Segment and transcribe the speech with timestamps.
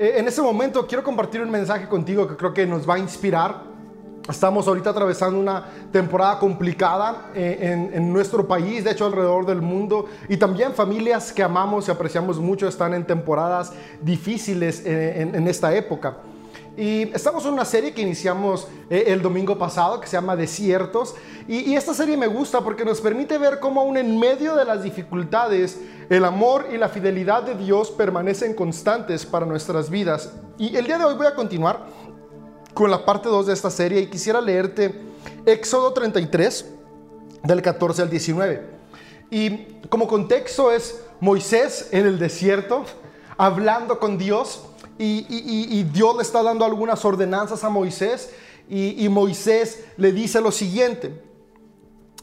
[0.00, 2.98] Eh, en este momento quiero compartir un mensaje contigo que creo que nos va a
[2.98, 3.64] inspirar.
[4.26, 10.06] Estamos ahorita atravesando una temporada complicada eh, en, nuestro país, de hecho alrededor del mundo,
[10.26, 15.74] y también familias que amamos y apreciamos mucho están en temporadas difíciles eh, en esta
[15.74, 16.16] época.
[16.78, 21.14] Y estamos en una serie que iniciamos el domingo pasado que se llama Desiertos.
[21.46, 24.82] Y, esta serie me gusta porque nos permite ver cómo aún en medio de las
[24.82, 25.78] dificultades,
[26.10, 30.32] el amor y la fidelidad de Dios permanecen constantes para nuestras vidas.
[30.58, 31.86] Y el día de hoy voy a continuar
[32.74, 34.92] con la parte 2 de esta serie y quisiera leerte
[35.46, 36.68] Éxodo 33
[37.44, 38.60] del 14 al 19.
[39.30, 39.56] Y
[39.88, 42.84] como contexto es Moisés en el desierto
[43.36, 44.64] hablando con Dios
[44.98, 48.30] y, Dios le está dando algunas ordenanzas a Moisés
[48.68, 51.22] y, Moisés le dice lo siguiente.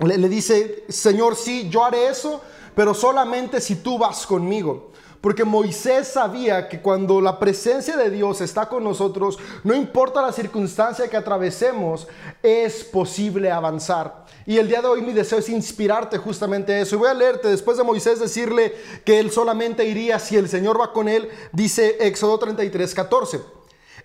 [0.05, 2.41] Le, le dice, Señor, sí, yo haré eso,
[2.77, 4.91] pero solamente si tú vas conmigo.
[5.19, 10.31] Porque Moisés sabía que cuando la presencia de Dios está con nosotros, no importa la
[10.31, 12.07] circunstancia que atravesemos,
[12.43, 14.27] es posible avanzar.
[14.45, 16.95] Y el día de hoy mi deseo es inspirarte justamente eso.
[16.95, 20.79] Y voy a leerte después de Moisés decirle que él solamente iría si el Señor
[20.79, 23.41] va con él, dice Éxodo 33, 14.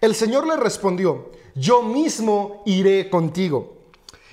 [0.01, 3.75] El Señor le respondió, yo mismo iré contigo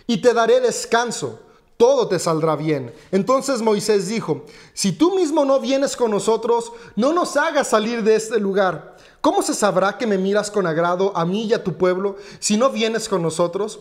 [0.07, 1.41] y te daré descanso
[1.79, 2.93] todo te saldrá bien.
[3.09, 8.15] Entonces Moisés dijo, si tú mismo no vienes con nosotros, no nos hagas salir de
[8.15, 8.97] este lugar.
[9.21, 12.57] ¿Cómo se sabrá que me miras con agrado a mí y a tu pueblo si
[12.57, 13.79] no vienes con nosotros?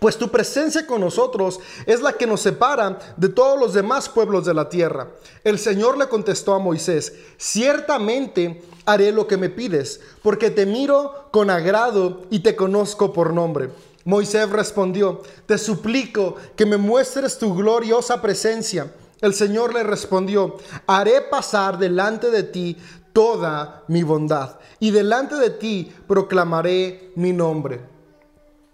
[0.00, 4.44] Pues tu presencia con nosotros es la que nos separa de todos los demás pueblos
[4.44, 5.10] de la tierra.
[5.44, 11.28] El Señor le contestó a Moisés, ciertamente haré lo que me pides, porque te miro
[11.30, 13.70] con agrado y te conozco por nombre.
[14.04, 18.92] Moisés respondió, te suplico que me muestres tu gloriosa presencia.
[19.20, 20.56] El Señor le respondió,
[20.86, 22.76] haré pasar delante de ti
[23.12, 27.80] toda mi bondad y delante de ti proclamaré mi nombre.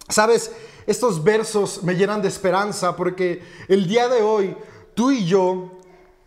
[0.09, 0.53] Sabes,
[0.87, 4.57] estos versos me llenan de esperanza porque el día de hoy
[4.95, 5.73] tú y yo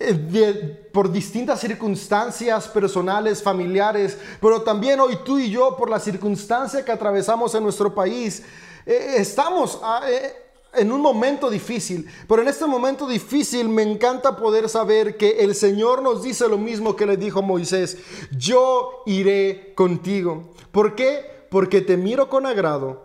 [0.01, 6.83] eh, por distintas circunstancias personales, familiares, pero también hoy tú y yo por la circunstancia
[6.83, 8.43] que atravesamos en nuestro país,
[8.89, 10.33] eh, estamos ah, eh,
[10.73, 15.53] en un momento difícil, pero en este momento difícil me encanta poder saber que el
[15.53, 17.99] Señor nos dice lo mismo que le dijo Moisés,
[18.31, 20.49] yo iré contigo.
[20.71, 21.45] ¿Por qué?
[21.51, 23.03] Porque te miro con agrado,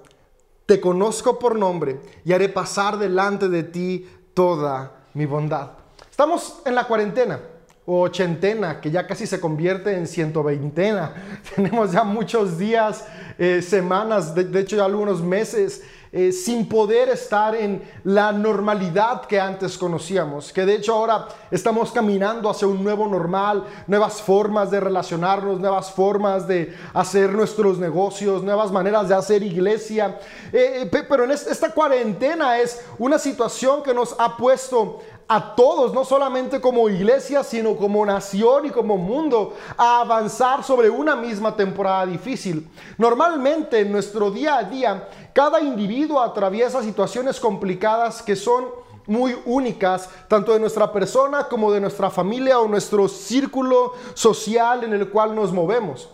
[0.64, 5.72] te conozco por nombre y haré pasar delante de ti toda mi bondad.
[6.10, 7.40] Estamos en la cuarentena
[7.86, 11.12] ochentena, que ya casi se convierte en ciento veintena.
[11.54, 13.04] Tenemos ya muchos días,
[13.38, 15.82] eh, semanas, de, hecho ya algunos meses,
[16.16, 20.52] eh, sin poder estar en la normalidad que antes conocíamos.
[20.52, 25.90] Que de hecho ahora estamos caminando hacia un nuevo normal, nuevas formas de relacionarnos, nuevas
[25.90, 30.20] formas de hacer nuestros negocios, nuevas maneras de hacer iglesia.
[30.52, 36.60] Eh, pero esta cuarentena es una situación que nos ha puesto a todos, no solamente
[36.60, 42.68] como iglesia, sino como nación y como mundo, a avanzar sobre una misma temporada difícil.
[42.98, 48.66] Normalmente en nuestro día a día, cada individuo atraviesa situaciones complicadas que son
[49.06, 54.94] muy únicas, tanto de nuestra persona como de nuestra familia o nuestro círculo social en
[54.94, 56.08] el cual nos movemos.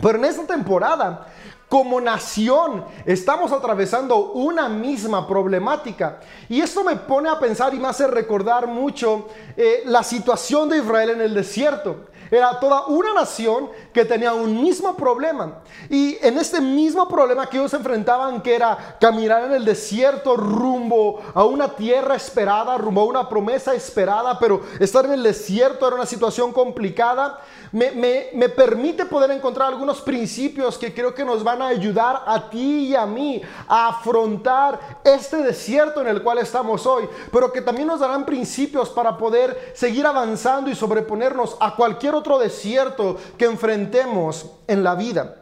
[0.00, 1.26] Pero en esta temporada
[1.70, 6.18] como nación estamos atravesando una misma problemática.
[6.48, 10.78] Y esto me pone a pensar y me hace recordar mucho eh, la situación de
[10.78, 12.06] Israel en el desierto.
[12.30, 15.60] Era toda una nación que tenía un mismo problema.
[15.88, 21.20] Y en este mismo problema que ellos enfrentaban, que era caminar en el desierto rumbo
[21.34, 25.96] a una tierra esperada, rumbo a una promesa esperada, pero estar en el desierto era
[25.96, 27.40] una situación complicada,
[27.72, 27.90] me,
[28.32, 32.88] me permite poder encontrar algunos principios que creo que nos van a ayudar a ti
[32.88, 37.88] y a mí a afrontar este desierto en el cual estamos hoy, pero que también
[37.88, 44.46] nos darán principios para poder seguir avanzando y sobreponernos a cualquier otro desierto que enfrentemos
[44.66, 45.36] en la vida.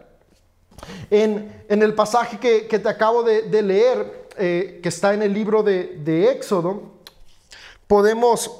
[1.10, 6.30] En, el pasaje que, te acabo de, leer, eh, que está en el libro de,
[6.30, 6.82] Éxodo,
[7.86, 8.50] podemos,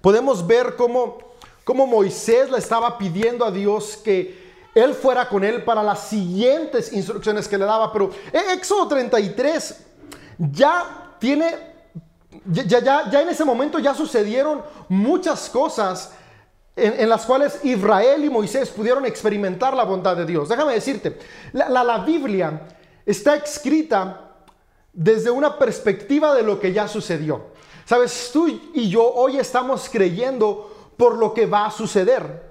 [0.00, 1.18] podemos ver cómo,
[1.64, 6.92] cómo Moisés le estaba pidiendo a Dios que él fuera con él para las siguientes
[6.92, 7.92] instrucciones que le daba.
[7.92, 8.10] Pero
[8.52, 9.84] Éxodo 33
[10.38, 11.56] ya tiene,
[12.46, 16.12] ya, ya, ya en ese momento ya sucedieron muchas cosas
[16.78, 20.48] en, las cuales Israel y Moisés pudieron experimentar la bondad de Dios.
[20.48, 21.18] Déjame decirte,
[21.52, 22.68] la, la, Biblia
[23.04, 24.32] está escrita
[24.92, 27.46] desde una perspectiva de lo que ya sucedió.
[27.84, 32.46] Sabes, tú y yo hoy estamos creyendo por lo que va a suceder.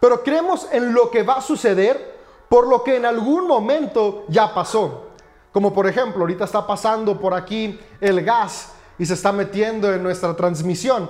[0.00, 2.12] pero creemos en lo que va a suceder
[2.48, 5.06] por lo que en algún momento ya pasó.
[5.52, 10.02] Como por ejemplo, ahorita está pasando por aquí el gas y se está metiendo en
[10.02, 11.08] nuestra transmisión.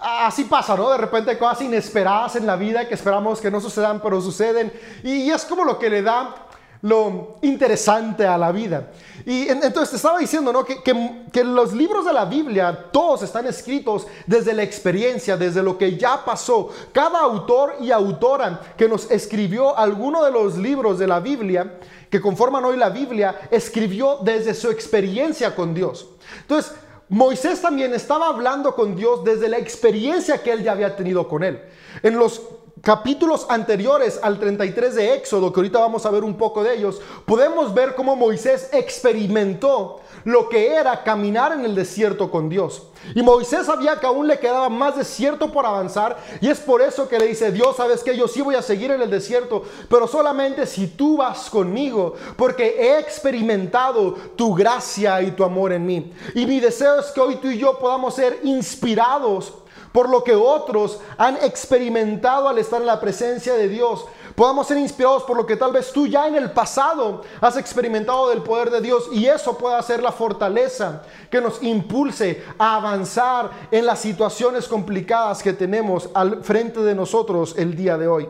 [0.00, 0.90] Así pasa, ¿no?
[0.90, 4.72] De repente hay cosas inesperadas en la vida que esperamos que no sucedan, pero suceden.
[5.02, 6.34] Y es como lo que le da
[6.82, 8.90] lo interesante a la vida.
[9.26, 10.64] Y entonces te estaba diciendo, ¿no?
[10.64, 15.76] Que, que, los libros de la Biblia, todos están escritos desde la experiencia, desde lo
[15.76, 16.70] que ya pasó.
[16.92, 22.20] Cada autor y autora que nos escribió alguno de los libros de la Biblia, que
[22.20, 26.08] conforman hoy la Biblia, escribió desde su experiencia con Dios.
[26.40, 26.72] Entonces,
[27.10, 31.42] Moisés también estaba hablando con Dios desde la experiencia que él ya había tenido con
[31.42, 31.60] él.
[32.04, 32.40] En los
[32.82, 37.00] capítulos anteriores al 33 de Éxodo, que ahorita vamos a ver un poco de ellos,
[37.26, 42.86] podemos ver cómo Moisés experimentó lo que era caminar en el desierto con Dios.
[43.14, 47.08] Y Moisés sabía que aún le quedaba más desierto por avanzar y es por eso
[47.08, 50.06] que le dice, Dios, sabes que yo sí voy a seguir en el desierto, pero
[50.06, 56.12] solamente si tú vas conmigo, porque he experimentado tu gracia y tu amor en mí.
[56.34, 59.54] Y mi deseo es que hoy tú y yo podamos ser inspirados
[59.92, 64.06] por lo que otros han experimentado al estar en la presencia de Dios.
[64.34, 68.28] Podamos ser inspirados por lo que tal vez tú ya en el pasado has experimentado
[68.30, 73.50] del poder de Dios y eso pueda ser la fortaleza que nos impulse a avanzar
[73.70, 78.28] en las situaciones complicadas que tenemos al frente de nosotros el día de hoy.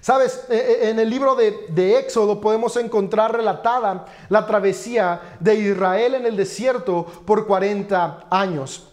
[0.00, 5.54] Sabes, e, e, en el libro de, de, Éxodo podemos encontrar relatada la travesía de
[5.56, 8.89] Israel en el desierto por 40 años.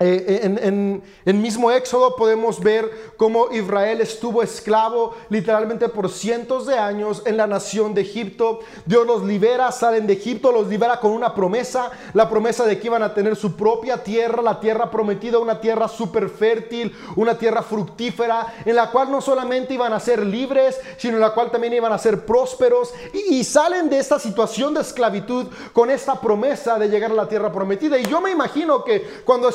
[0.00, 6.78] Eh, en, en, mismo Éxodo podemos ver cómo Israel estuvo esclavo literalmente por cientos de
[6.78, 8.60] años en la nación de Egipto.
[8.86, 12.86] Dios los libera, salen de Egipto, los libera con una promesa, la promesa de que
[12.86, 17.62] iban a tener su propia tierra, la tierra prometida, una tierra súper fértil, una tierra
[17.62, 21.74] fructífera, en la cual no solamente iban a ser libres, sino en la cual también
[21.74, 22.92] iban a ser prósperos.
[23.12, 27.28] Y, y salen de esta situación de esclavitud con esta promesa de llegar a la
[27.28, 27.98] tierra prometida.
[27.98, 29.48] Y yo me imagino que cuando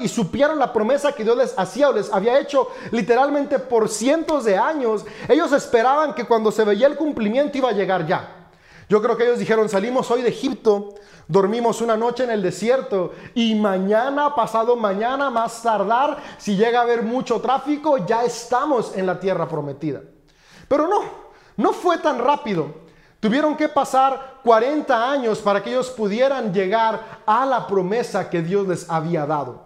[0.00, 4.44] y supieron la promesa que Dios les hacía o les había hecho literalmente por cientos
[4.44, 8.50] de años, ellos esperaban que cuando se veía el cumplimiento iba a llegar ya.
[8.88, 10.94] Yo creo que ellos dijeron, salimos hoy de Egipto,
[11.26, 16.82] dormimos una noche en el desierto y mañana, pasado mañana, más tardar, si llega a
[16.82, 20.02] haber mucho tráfico, ya estamos en la tierra prometida.
[20.68, 21.00] Pero no,
[21.56, 22.85] no fue tan rápido.
[23.20, 28.66] Tuvieron que pasar 40 años para que ellos pudieran llegar a la promesa que Dios
[28.68, 29.65] les había dado.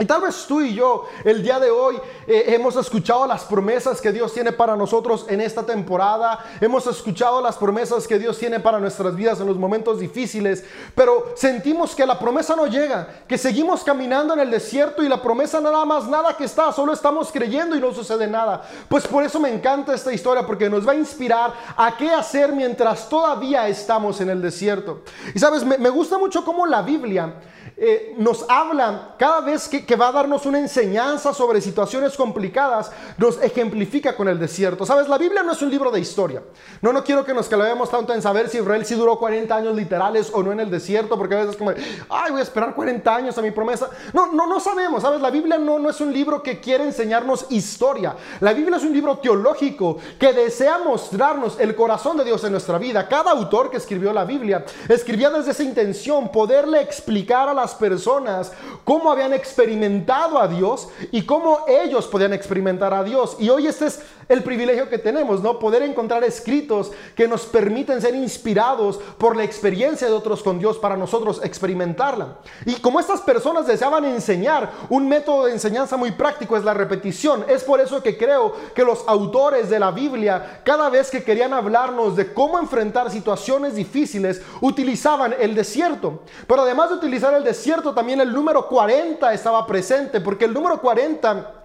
[0.00, 1.96] Y tal vez tú y yo el día de hoy
[2.28, 7.40] eh, hemos escuchado las promesas que Dios tiene para nosotros en esta temporada, hemos escuchado
[7.40, 10.64] las promesas que Dios tiene para nuestras vidas en los momentos difíciles,
[10.94, 15.20] pero sentimos que la promesa no llega, que seguimos caminando en el desierto y la
[15.20, 18.62] promesa nada más, nada que está, solo estamos creyendo y no sucede nada.
[18.88, 22.52] Pues por eso me encanta esta historia, porque nos va a inspirar a qué hacer
[22.52, 25.00] mientras todavía estamos en el desierto.
[25.34, 27.34] Y sabes, me, me gusta mucho cómo la Biblia
[27.80, 33.40] eh, nos habla cada vez que, va a darnos una enseñanza sobre situaciones complicadas, nos
[33.40, 34.84] ejemplifica con el desierto.
[34.84, 36.42] Sabes, la Biblia no es un libro de historia.
[36.82, 39.76] No, no quiero que nos clavemos tanto en saber si Israel sí duró 40 años
[39.76, 43.14] literales o no en el desierto, porque a veces como, ay, voy a esperar 40
[43.14, 43.88] años a mi promesa.
[44.12, 45.20] No, no, no sabemos, ¿sabes?
[45.20, 48.16] La Biblia no, no es un libro que quiere enseñarnos historia.
[48.40, 52.78] La Biblia es un libro teológico que desea mostrarnos el corazón de Dios en nuestra
[52.78, 53.06] vida.
[53.06, 58.52] Cada autor que escribió la Biblia escribía desde esa intención, poderle explicar a las personas
[58.84, 63.36] cómo habían experimentado a Dios y cómo ellos podían experimentar a Dios.
[63.38, 65.58] Y hoy este es el privilegio que tenemos, ¿no?
[65.58, 70.78] Poder encontrar escritos que nos permiten ser inspirados por la experiencia de otros con Dios
[70.78, 72.38] para nosotros experimentarla.
[72.66, 77.44] Y como estas personas deseaban enseñar, un método de enseñanza muy práctico es la repetición.
[77.48, 81.54] Es por eso que creo que los autores de la Biblia, cada vez que querían
[81.54, 86.22] hablarnos de cómo enfrentar situaciones difíciles, utilizaban el desierto.
[86.46, 90.80] Pero además de utilizar el desierto, también el número 40 estaba presente, porque el número
[90.80, 91.57] 40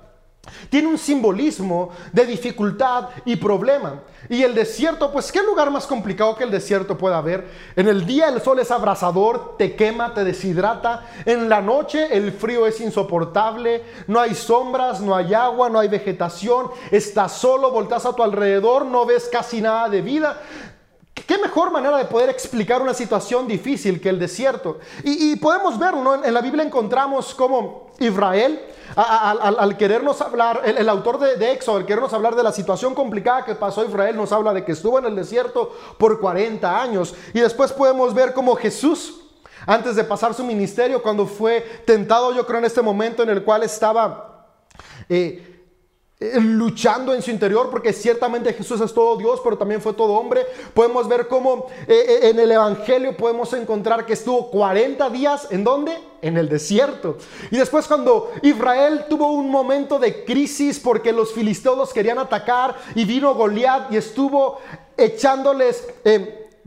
[0.70, 4.02] tiene un simbolismo de dificultad y problema.
[4.30, 7.48] Y el desierto, pues qué lugar más complicado que el desierto puede haber.
[7.76, 11.06] En el día el sol es abrasador, te quema, te deshidrata.
[11.26, 15.90] En la noche el frío es insoportable, no hay sombras, no hay agua, no hay
[15.90, 20.42] vegetación, estás solo, voltas a tu alrededor, no ves casi nada de vida.
[21.14, 24.80] ¿Qué mejor manera de poder explicar una situación difícil que el desierto?
[25.04, 28.60] Y, podemos verlo, En la Biblia encontramos como Israel,
[28.96, 33.46] al, querernos hablar, el, autor de, de Éxodo, al querernos hablar de la situación complicada
[33.46, 37.14] que pasó Israel, nos habla de que estuvo en el desierto por 40 años.
[37.34, 39.22] Y después podemos ver como Jesús,
[39.68, 43.44] antes de pasar su ministerio, cuando fue tentado, yo creo en este momento en el
[43.44, 44.48] cual estaba...
[45.08, 45.53] Eh,
[46.40, 50.46] luchando en su interior, porque ciertamente Jesús es todo Dios, pero también fue todo hombre.
[50.74, 55.98] Podemos ver cómo eh, en el Evangelio podemos encontrar que estuvo 40 días, ¿en dónde?
[56.22, 57.18] En el desierto.
[57.52, 63.06] Y después cuando Israel tuvo un momento de crisis porque los filisteos querían atacar y
[63.06, 64.60] vino Goliat y estuvo
[64.96, 65.88] echándoles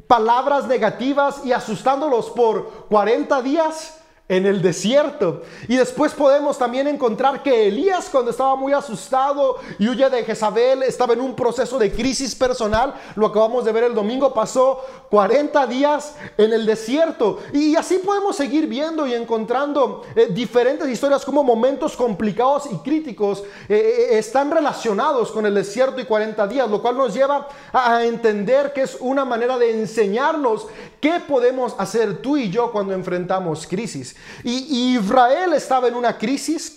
[0.06, 5.42] palabras negativas y asustándolos por 40 días en el desierto.
[5.68, 10.82] Y después podemos también encontrar que Elías cuando estaba muy asustado y huye de Jezabel,
[10.82, 12.94] estaba en un proceso de crisis personal.
[13.14, 14.80] Lo acabamos de ver el domingo, pasó
[15.10, 17.38] 40 días en el desierto.
[17.52, 23.44] Y así podemos seguir viendo y encontrando eh, diferentes historias como momentos complicados y críticos
[23.68, 28.04] eh, eh, están relacionados con el desierto y 40 días, lo cual nos lleva a
[28.04, 30.66] entender que es una manera de enseñarnos
[31.00, 34.15] qué podemos hacer tú y yo cuando enfrentamos crisis.
[34.44, 36.76] Y, Israel estaba en una crisis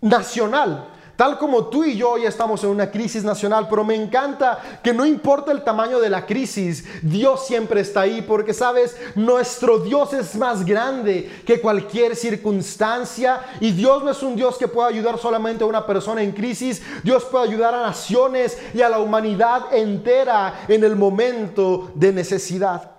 [0.00, 0.90] nacional.
[1.16, 4.92] Tal como tú y yo hoy estamos en una crisis nacional, pero me encanta que
[4.92, 10.12] no importa el tamaño de la crisis, Dios siempre está ahí, porque sabes, nuestro Dios
[10.12, 15.18] es más grande que cualquier circunstancia y Dios no es un Dios que pueda ayudar
[15.18, 19.72] solamente a una persona en crisis, Dios puede ayudar a naciones y a la humanidad
[19.72, 22.93] entera en el momento de necesidad.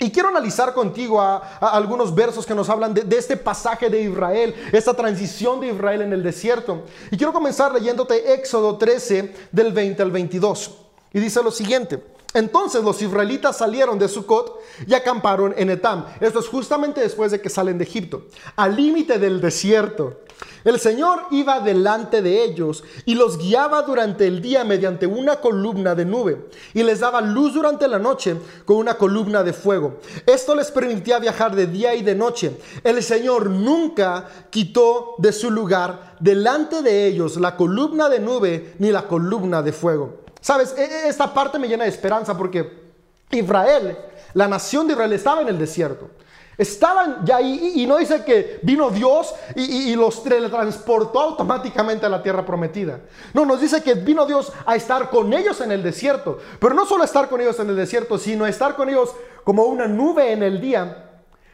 [0.00, 4.54] Y quiero analizar contigo algunos versos que nos hablan de, de, este pasaje de Israel,
[4.72, 6.84] esta transición de Israel en el desierto.
[7.10, 10.76] Y quiero comenzar leyéndote Éxodo 13 del 20 al 22.
[11.12, 12.02] Y dice lo siguiente.
[12.34, 16.04] Entonces los israelitas salieron de Sucot y acamparon en Etam.
[16.20, 18.26] Esto es justamente después de que salen de Egipto,
[18.56, 20.20] al límite del desierto.
[20.64, 25.94] El Señor iba delante de ellos y los guiaba durante el día mediante una columna
[25.94, 29.98] de nube y les daba luz durante la noche con una columna de fuego.
[30.26, 32.58] Esto les permitía viajar de día y de noche.
[32.84, 38.90] El Señor nunca quitó de su lugar delante de ellos la columna de nube ni
[38.90, 40.18] la columna de fuego.
[40.40, 42.88] Sabes, e, e, esta parte me llena de esperanza porque
[43.30, 43.96] Israel,
[44.34, 46.10] la nación de Israel estaba en el desierto.
[46.58, 52.20] Estaban ya ahí y no dice que vino Dios y, los transportó automáticamente a la
[52.20, 52.98] tierra prometida.
[53.32, 56.38] No, nos dice que vino Dios a estar con ellos en el desierto.
[56.58, 59.86] Pero no solo estar con ellos en el desierto, sino estar con ellos como una
[59.86, 61.10] nube en el día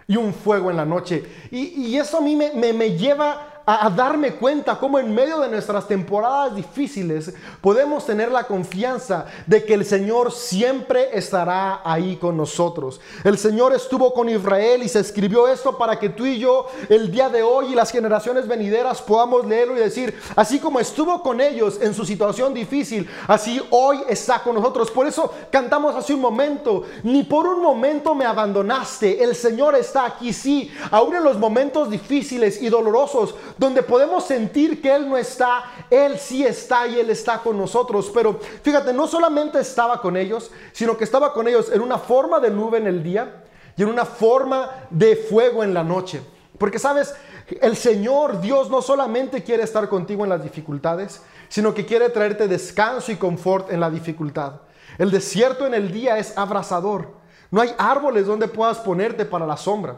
[0.06, 1.22] y un fuego en la noche.
[1.50, 6.54] Y, eso a mí me lleva a, darme cuenta cómo en medio de nuestras temporadas
[6.54, 13.00] difíciles podemos tener la confianza de que el Señor siempre estará ahí con nosotros.
[13.22, 17.10] El Señor estuvo con Israel y se escribió esto para que tú y yo el
[17.10, 21.40] día de hoy y las generaciones venideras podamos leerlo y decir, así como estuvo con
[21.40, 24.90] ellos en su situación difícil, así hoy está con nosotros.
[24.90, 30.04] Por eso cantamos hace un momento, ni por un momento me abandonaste, el Señor está
[30.04, 35.16] aquí, sí, aún en los momentos difíciles y dolorosos, donde podemos sentir que Él no
[35.16, 38.10] está, Él sí está y Él está con nosotros.
[38.12, 42.40] Pero fíjate, no solamente estaba con ellos, sino que estaba con ellos en una forma
[42.40, 43.44] de nube en el día
[43.76, 46.22] y en una forma de fuego en la noche.
[46.58, 47.14] Porque sabes,
[47.60, 52.48] el Señor Dios no solamente quiere estar contigo en las dificultades, sino que quiere traerte
[52.48, 54.60] descanso y confort en la dificultad.
[54.98, 57.14] El desierto en el día es abrasador.
[57.50, 59.96] No hay árboles donde puedas ponerte para la sombra.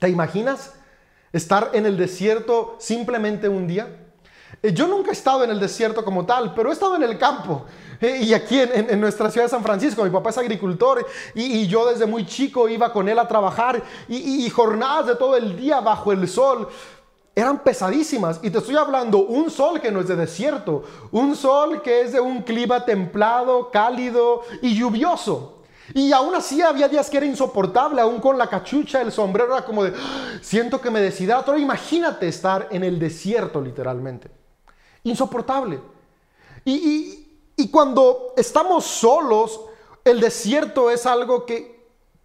[0.00, 0.74] ¿Te imaginas?
[1.32, 4.08] Estar en el desierto simplemente un día.
[4.62, 7.18] Eh, yo nunca he estado en el desierto como tal, pero he estado en el
[7.18, 7.64] campo.
[8.00, 11.04] Eh, y aquí en, nuestra ciudad de San Francisco, mi papá es agricultor
[11.34, 15.56] y, yo desde muy chico iba con él a trabajar y, jornadas de todo el
[15.56, 16.68] día bajo el sol
[17.34, 18.40] eran pesadísimas.
[18.42, 22.12] Y te estoy hablando un sol que no es de desierto, un sol que es
[22.12, 25.57] de un clima templado, cálido y lluvioso.
[25.94, 29.64] Y aún así había días que era insoportable, aún con la cachucha, el sombrero, era
[29.64, 31.56] como de, ah, siento que me deshidrato.
[31.56, 34.30] Imagínate estar en el desierto literalmente.
[35.04, 35.80] Insoportable.
[36.64, 37.26] Y,
[37.56, 39.60] y cuando estamos solos,
[40.04, 41.77] el desierto es algo que,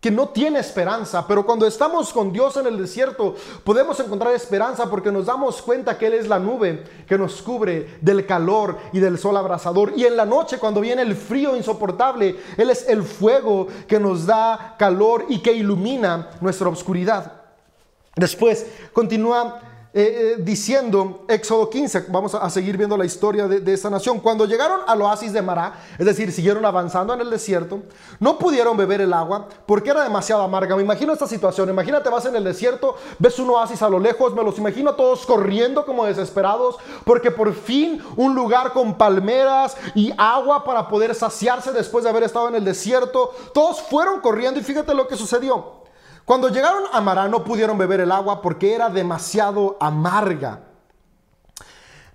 [0.04, 4.90] que no tiene esperanza, pero cuando estamos con Dios en el desierto podemos encontrar esperanza
[4.90, 9.00] porque nos damos cuenta que Él es la nube que nos cubre del calor y
[9.00, 9.94] del sol abrasador.
[9.96, 14.26] Y en la noche cuando viene el frío insoportable, Él es el fuego que nos
[14.26, 17.42] da calor y que ilumina nuestra oscuridad.
[18.18, 19.62] Después continúa
[19.96, 24.20] eh, eh, diciendo, Éxodo 15, vamos a, seguir viendo la historia de, de, esta nación,
[24.20, 27.80] cuando llegaron al oasis de Mará, es decir, siguieron avanzando en el desierto,
[28.20, 30.76] no pudieron beber el agua porque era demasiado amarga.
[30.76, 34.34] Me imagino esta situación, imagínate vas en el desierto, ves un oasis a lo lejos,
[34.34, 40.12] me los imagino todos corriendo como desesperados porque por fin un lugar con palmeras y
[40.18, 44.64] agua para poder saciarse después de haber estado en el desierto, todos fueron corriendo y
[44.64, 45.83] fíjate lo que sucedió.
[46.26, 50.62] Cuando llegaron a Mará no pudieron beber el agua porque era demasiado amarga.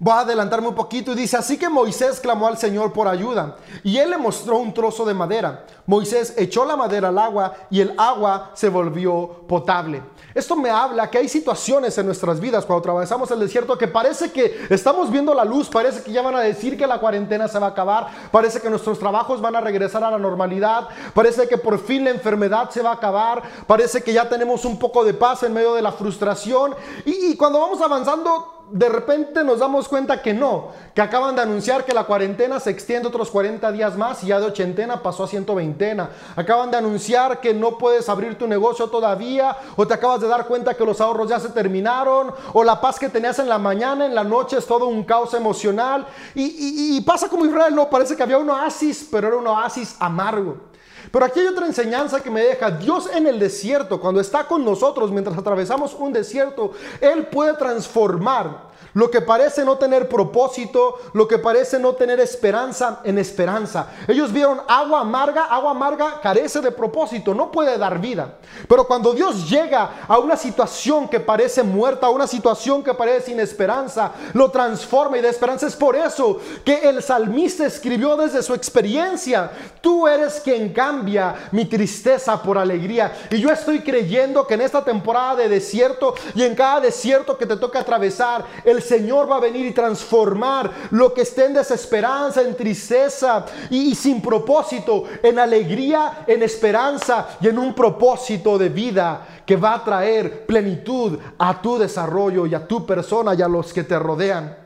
[0.00, 3.56] Voy a adelantarme un poquito y dice, así que Moisés clamó al Señor por ayuda
[3.82, 5.64] y él le mostró un trozo de madera.
[5.86, 10.00] Moisés echó la madera al agua y el agua se volvió potable.
[10.36, 14.30] Esto me habla que hay situaciones en nuestras vidas cuando atravesamos el desierto que parece
[14.30, 17.58] que estamos viendo la luz, parece que ya van a decir que la cuarentena se
[17.58, 21.58] va a acabar, parece que nuestros trabajos van a regresar a la normalidad, parece que
[21.58, 25.14] por fin la enfermedad se va a acabar, parece que ya tenemos un poco de
[25.14, 29.88] paz en medio de la frustración y, y cuando vamos avanzando de repente nos damos
[29.88, 33.96] cuenta que no, que acaban de anunciar que la cuarentena se extiende otros 40 días
[33.96, 35.96] más y ya de ochentena pasó a 120.
[36.36, 40.46] Acaban de anunciar que no puedes abrir tu negocio todavía o te acabas de dar
[40.46, 44.06] cuenta que los ahorros ya se terminaron o la paz que tenías en la mañana,
[44.06, 46.06] en la noche es todo un caos emocional.
[46.34, 49.96] Y, y pasa como Israel, no, parece que había un oasis, pero era un oasis
[49.98, 50.68] amargo.
[51.10, 52.70] Pero aquí hay otra enseñanza que me deja.
[52.70, 58.68] Dios en el desierto, cuando está con nosotros mientras atravesamos un desierto, Él puede transformar
[58.94, 63.88] lo que parece no tener propósito, lo que parece no tener esperanza en esperanza.
[64.06, 68.34] Ellos vieron agua amarga, agua amarga carece de propósito, no puede dar vida.
[68.68, 73.28] Pero cuando Dios llega a una situación que parece muerta, a una situación que parece
[73.28, 75.66] sin esperanza, lo transforma y de esperanza.
[75.66, 81.64] Es por eso que el salmista escribió desde su experiencia, tú eres quien cambia mi
[81.64, 83.12] tristeza por alegría.
[83.30, 87.46] Y yo estoy creyendo que en esta temporada de desierto y en cada desierto que
[87.46, 91.54] te toca atravesar, el el Señor va a venir y transformar lo que esté en
[91.54, 98.68] desesperanza, en tristeza y, sin propósito, en alegría, en esperanza y en un propósito de
[98.68, 103.48] vida que va a traer plenitud a tu desarrollo y a tu persona y a
[103.48, 104.56] los que te rodean.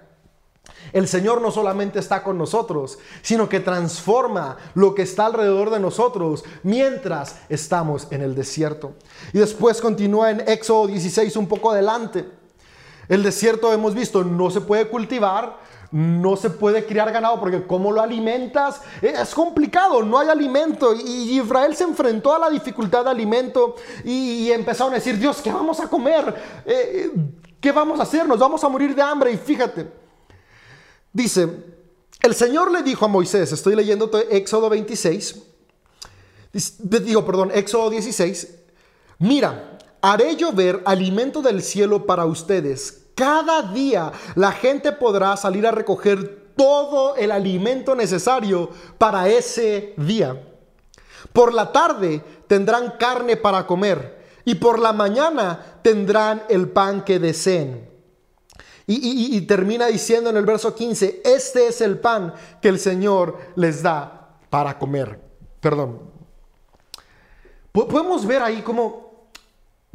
[0.92, 5.80] El Señor no solamente está con nosotros, sino que transforma lo que está alrededor de
[5.80, 8.92] nosotros mientras estamos en el desierto.
[9.32, 12.41] Y después continúa en Éxodo 16 un poco adelante.
[13.12, 15.58] El desierto hemos visto, no se puede cultivar,
[15.90, 18.80] no se puede criar ganado porque ¿cómo lo alimentas?
[19.02, 20.94] Es complicado, no hay alimento.
[20.94, 25.52] Y Israel se enfrentó a la dificultad de alimento y, empezaron a decir, Dios, ¿qué
[25.52, 26.62] vamos a comer?
[26.64, 27.12] Eh,
[27.60, 28.26] ¿Qué vamos a hacer?
[28.26, 29.30] Nos vamos a morir de hambre.
[29.30, 29.92] Y fíjate,
[31.12, 31.50] dice,
[32.22, 35.38] el Señor le dijo a Moisés, estoy leyendo Éxodo 26,
[36.80, 38.54] digo, perdón, Éxodo 16,
[39.18, 45.70] mira, haré llover alimento del cielo para ustedes cada día la gente podrá salir a
[45.70, 50.40] recoger todo el alimento necesario para ese día.
[51.32, 57.18] Por la tarde tendrán carne para comer y por la mañana tendrán el pan que
[57.18, 57.90] deseen.
[58.86, 63.82] Y, termina diciendo en el verso 15, este es el pan que el Señor les
[63.82, 65.18] da para comer.
[65.60, 66.10] Perdón.
[67.70, 69.30] Podemos ver ahí como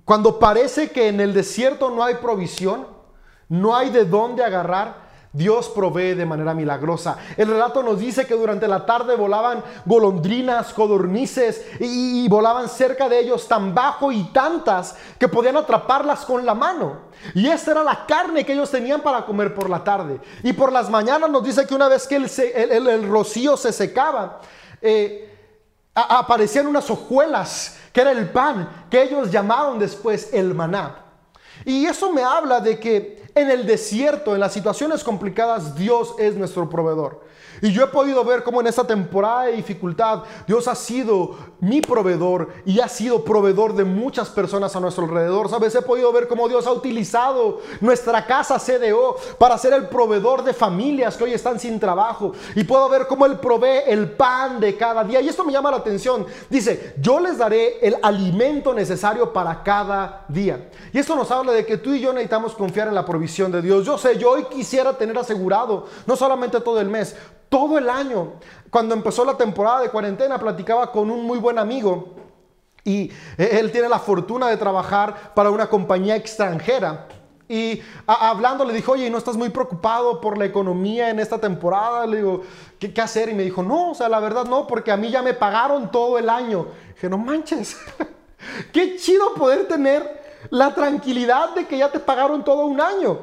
[0.03, 2.87] cuando parece que en el desierto no hay provisión,
[3.49, 5.07] no hay de dónde agarrar.
[5.33, 7.17] Dios provee de manera milagrosa.
[7.35, 13.19] El relato nos dice que durante la tarde volaban golondrinas, codornices y, volaban cerca de
[13.19, 17.01] ellos tan bajo y tantas que podían atraparlas con la mano.
[17.35, 20.19] Y esta era la carne que ellos tenían para comer por la tarde.
[20.41, 24.41] Y por las mañanas nos dice que una vez que el, rocío se secaba,
[24.81, 25.35] eh,
[25.93, 31.03] aparecían unas hojuelas, que era el pan, que ellos llamaron después el maná.
[31.65, 36.35] Y eso me habla de que en el desierto, en las situaciones complicadas, Dios es
[36.35, 37.26] nuestro proveedor.
[37.61, 41.81] Y yo he podido ver cómo en esta temporada de dificultad Dios ha sido mi
[41.81, 45.49] proveedor y ha sido proveedor de muchas personas a nuestro alrededor.
[45.49, 50.43] Sabes, he podido ver cómo Dios ha utilizado nuestra casa CDO para ser el proveedor
[50.43, 52.33] de familias que hoy están sin trabajo.
[52.55, 55.21] Y puedo ver cómo Él provee el pan de cada día.
[55.21, 56.25] Y esto me llama la atención.
[56.49, 60.69] Dice, yo les daré el alimento necesario para cada día.
[60.93, 63.61] Y esto nos habla de que tú y yo necesitamos confiar en la provisión de
[63.61, 63.85] Dios.
[63.85, 67.15] Yo sé, yo hoy quisiera tener asegurado, no solamente todo el mes,
[67.49, 68.33] todo el año.
[68.69, 72.15] Cuando empezó la temporada de cuarentena, platicaba con un muy buen amigo
[72.83, 77.07] y él tiene la fortuna de trabajar para una compañía extranjera.
[77.49, 82.05] Y hablando le dijo, oye, ¿no estás muy preocupado por la economía en esta temporada?
[82.05, 82.41] Le digo,
[82.77, 83.29] ¿qué, ¿qué, hacer?
[83.29, 85.91] Y me dijo, no, o sea, la verdad no, porque a mí ya me pagaron
[85.91, 86.67] todo el año.
[86.93, 87.77] dije, no manches,
[88.73, 93.19] qué chido poder tener la tranquilidad de que ya te pagaron todo un año.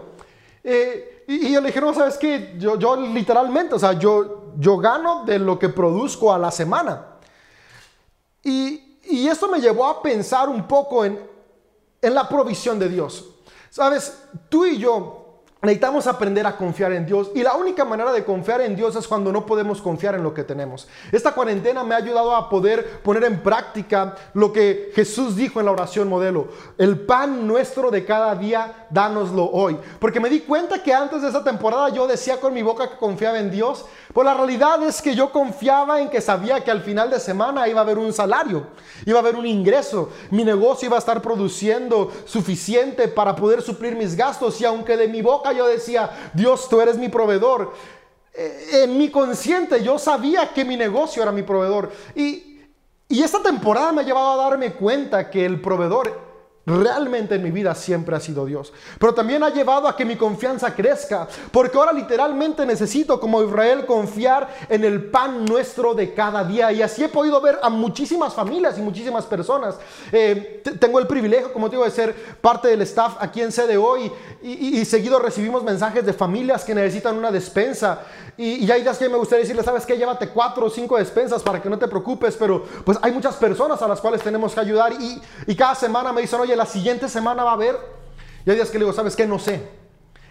[0.62, 2.54] Eh, y, yo le dije, ¿sabes qué?
[2.58, 7.06] Yo, yo literalmente, o sea, yo, yo gano de lo que produzco a la semana.
[8.42, 11.18] Y, y esto me llevó a pensar un poco en,
[12.02, 13.24] en la provisión de Dios.
[13.70, 15.23] Sabes, tú y yo
[15.64, 19.09] Necesitamos aprender a confiar en Dios y la única manera de confiar en Dios es
[19.09, 20.87] cuando no podemos confiar en lo que tenemos.
[21.11, 25.66] Esta cuarentena me ha ayudado a poder poner en práctica lo que Jesús dijo en
[25.66, 26.48] la oración modelo.
[26.77, 29.79] El pan nuestro de cada día, dánoslo hoy.
[29.98, 32.98] Porque me di cuenta que antes de esa temporada yo decía con mi boca que
[32.98, 36.83] confiaba en Dios, pues la realidad es que yo confiaba en que sabía que al
[36.83, 38.68] final de semana iba a haber un salario,
[39.05, 43.96] iba a haber un ingreso, mi negocio iba a estar produciendo suficiente para poder suplir
[43.96, 47.72] mis gastos y aunque de mi boca yo decía, Dios, tú eres mi proveedor.
[48.33, 51.90] Eh, en mi consciente yo sabía que mi negocio era mi proveedor.
[52.14, 52.61] Y,
[53.09, 56.34] y esta temporada me ha llevado a darme cuenta que el proveedor
[56.66, 58.72] Realmente en mi vida siempre ha sido Dios.
[58.98, 61.29] Pero también ha llevado a que mi confianza crezca.
[61.53, 66.72] Porque ahora literalmente necesito como Israel confiar en el pan nuestro de cada día.
[66.72, 69.77] Y así he podido ver a muchísimas familias y muchísimas personas.
[70.11, 74.11] Eh, tengo el privilegio, como te digo, de ser parte del staff aquí en hoy.
[74.42, 78.00] Y, y, seguido recibimos mensajes de familias que necesitan una despensa.
[78.38, 79.98] Y, y hay días que me gustaría decirles, ¿sabes qué?
[79.98, 82.37] Llévate cuatro o cinco despensas para que no te preocupes.
[82.38, 84.94] Pero pues hay muchas personas a las cuales tenemos que ayudar.
[84.94, 87.77] Y, y cada semana me dicen, oye, la siguiente semana va a haber.
[88.45, 89.27] Y hay días que le digo, ¿sabes qué?
[89.27, 89.69] No sé.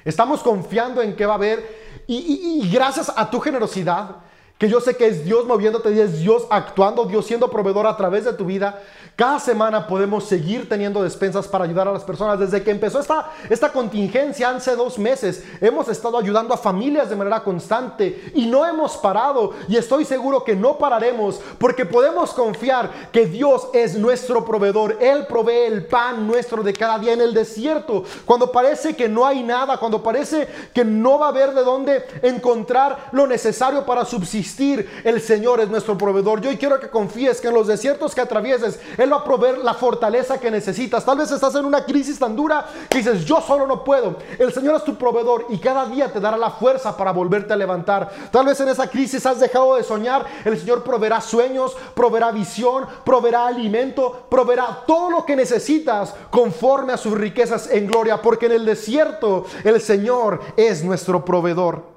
[0.06, 1.84] Estamos confiando en que va a haber.
[2.08, 4.18] Y, gracias a tu generosidad,
[4.64, 8.24] que yo sé que es Dios moviéndote, es Dios actuando, Dios siendo proveedor a través
[8.24, 8.82] de tu vida,
[9.14, 12.40] cada semana podemos seguir teniendo despensas para ayudar a las personas.
[12.40, 17.18] Desde que empezó esta, esta contingencia hace dos meses, hemos estado ayudando a familias de
[17.18, 19.52] manera constante y no hemos parado.
[19.68, 24.98] Y estoy seguro que no pararemos porque podemos confiar que Dios es nuestro proveedor.
[25.02, 28.06] Él provee el pan nuestro de cada día en el desierto.
[28.26, 32.06] Cuando parece que no hay nada, cuando parece que no va a haber de dónde
[32.22, 36.42] encontrar lo necesario para subsistir, el Señor es nuestro proveedor.
[36.42, 39.74] Yo quiero que confíes que en los desiertos que atravieses, él va a proveer la
[39.74, 41.06] fortaleza que necesitas.
[41.06, 44.18] Tal vez estás en una crisis tan dura que dices, yo solo no puedo.
[44.38, 47.56] El Señor es tu proveedor y cada día te dará la fuerza para volverte a
[47.56, 48.12] levantar.
[48.32, 50.26] Tal vez en esa crisis has dejado de soñar.
[50.46, 56.98] El Señor proveerá sueños, proveerá visión, proveerá alimento, proveerá todo lo que necesitas conforme a
[56.98, 58.22] sus riquezas en gloria.
[58.22, 61.92] Porque en el desierto el Señor es nuestro proveedor.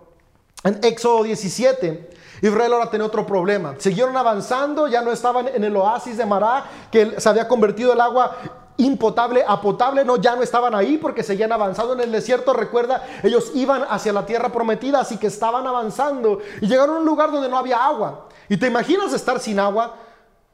[0.65, 3.75] En Éxodo 17 Israel ahora tenía otro problema.
[3.79, 8.01] Siguieron avanzando, ya no estaban en el oasis de Mará, que se había convertido el
[8.01, 8.37] agua
[8.79, 12.53] impotable a potable, no, ya no estaban ahí porque seguían avanzando en el desierto.
[12.53, 17.07] Recuerda, ellos iban hacia la tierra prometida, así que estaban avanzando y llegaron a un
[17.07, 18.29] lugar donde no había agua.
[18.49, 19.97] ¿Y te imaginas estar sin agua?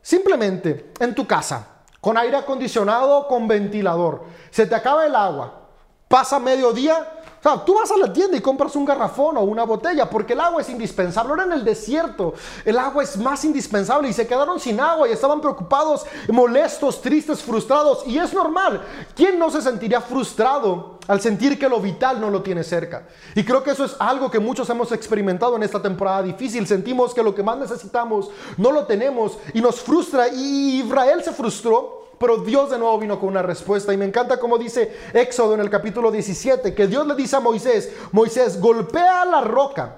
[0.00, 1.66] Simplemente en tu casa,
[2.00, 4.24] con aire acondicionado, con ventilador.
[4.50, 5.60] Se te acaba el agua,
[6.08, 9.64] pasa mediodía o sea, tú vas a la tienda y compras un garrafón o una
[9.64, 11.30] botella porque el agua es indispensable.
[11.30, 15.12] Ahora en el desierto el agua es más indispensable y se quedaron sin agua y
[15.12, 18.06] estaban preocupados, molestos, tristes, frustrados.
[18.06, 18.80] Y es normal.
[19.16, 23.08] ¿Quién no se sentiría frustrado al sentir que lo vital no lo tiene cerca?
[23.34, 26.64] Y creo que eso es algo que muchos hemos experimentado en esta temporada difícil.
[26.64, 30.28] Sentimos que lo que más necesitamos no lo tenemos y nos frustra.
[30.28, 33.92] Y Israel se frustró pero Dios de nuevo vino con una respuesta.
[33.92, 37.40] Y me encanta como dice Éxodo en el capítulo 17, que Dios le dice a
[37.40, 39.96] Moisés, Moisés, golpea la roca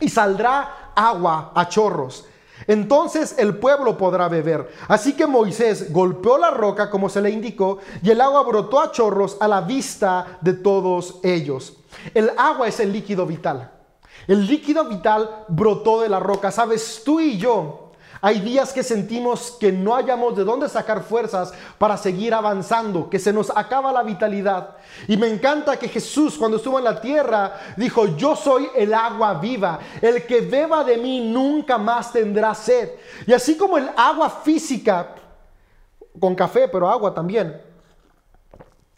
[0.00, 2.24] y saldrá agua a chorros.
[2.66, 4.72] Entonces el pueblo podrá beber.
[4.88, 8.90] Así que Moisés golpeó la roca como se le indicó y el agua brotó a
[8.90, 11.76] chorros a la vista de todos ellos.
[12.14, 13.70] El agua es el líquido vital.
[14.26, 16.50] El líquido vital brotó de la roca.
[16.50, 17.81] Sabes, tú y yo
[18.24, 23.18] hay días que sentimos que no hayamos de dónde sacar fuerzas para seguir avanzando, que
[23.18, 24.76] se nos acaba la vitalidad.
[25.08, 29.34] Y me encanta que Jesús cuando estuvo en la tierra dijo, yo soy el agua
[29.34, 32.90] viva, el que beba de mí nunca más tendrá sed.
[33.26, 35.16] Y así como el agua física,
[36.20, 37.60] con café, pero agua también,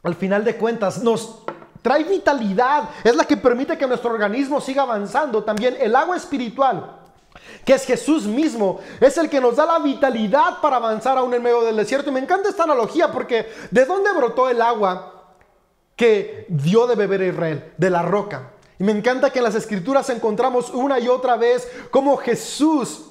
[0.02, 1.38] al final de cuentas nos
[1.80, 5.42] trae vitalidad, es la que permite que nuestro organismo siga avanzando.
[5.42, 7.03] También el agua espiritual
[7.64, 11.42] que es Jesús mismo, es el que nos da la vitalidad para avanzar aún en
[11.42, 12.10] medio del desierto.
[12.10, 15.34] Y me encanta esta analogía porque ¿de dónde brotó el agua
[15.96, 17.72] que dio de beber a Israel?
[17.76, 18.50] De la roca.
[18.78, 23.06] Y me encanta que en las escrituras encontramos una y otra vez cómo Jesús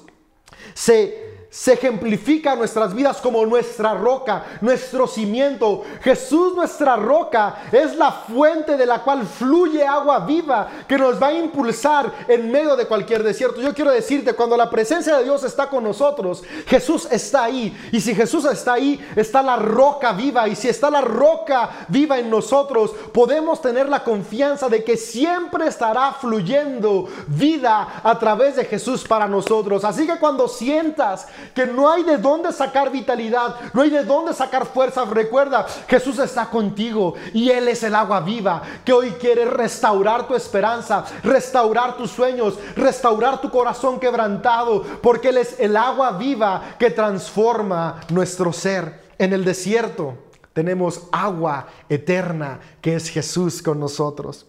[0.74, 5.84] se se ejemplifica nuestras vidas como nuestra roca, nuestro cimiento.
[6.02, 11.28] Jesús, nuestra roca, es la fuente de la cual fluye agua viva que nos va
[11.28, 13.60] a impulsar en medio de cualquier desierto.
[13.60, 17.72] Yo quiero decirte, cuando la presencia de Dios está con nosotros, Jesús está ahí.
[17.92, 20.48] Y si Jesús está ahí, está la roca viva.
[20.48, 25.68] Y si está la roca viva en nosotros, podemos tener la confianza de que siempre
[25.68, 29.84] estará fluyendo vida a través de Jesús para nosotros.
[29.84, 34.32] Así que cuando sientas que no hay de dónde sacar vitalidad, no hay de dónde
[34.32, 39.44] sacar fuerza, recuerda, Jesús está contigo y Él es el agua viva que hoy quiere
[39.44, 46.12] restaurar tu esperanza, restaurar tus sueños, restaurar tu corazón quebrantado, porque Él es el agua
[46.12, 49.02] viva que transforma nuestro ser.
[49.18, 50.14] En el desierto
[50.52, 54.46] tenemos agua eterna que es Jesús con nosotros.